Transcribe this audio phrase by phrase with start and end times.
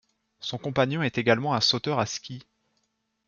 [0.39, 2.43] Son compagnon est également un sauteur à ski.